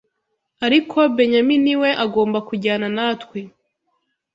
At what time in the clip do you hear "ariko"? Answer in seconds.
0.65-0.97